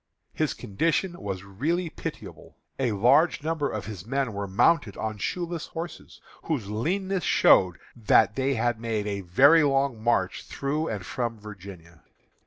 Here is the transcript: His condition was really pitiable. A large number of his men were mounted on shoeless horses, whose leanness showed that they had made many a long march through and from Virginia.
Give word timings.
His 0.33 0.55
condition 0.55 1.21
was 1.21 1.43
really 1.43 1.91
pitiable. 1.91 2.57
A 2.79 2.91
large 2.93 3.43
number 3.43 3.69
of 3.69 3.85
his 3.85 4.03
men 4.03 4.33
were 4.33 4.47
mounted 4.47 4.97
on 4.97 5.19
shoeless 5.19 5.67
horses, 5.67 6.19
whose 6.45 6.71
leanness 6.71 7.23
showed 7.23 7.77
that 7.95 8.35
they 8.35 8.55
had 8.55 8.79
made 8.79 9.05
many 9.05 9.59
a 9.61 9.67
long 9.67 10.01
march 10.01 10.45
through 10.47 10.87
and 10.87 11.05
from 11.05 11.39
Virginia. 11.39 12.01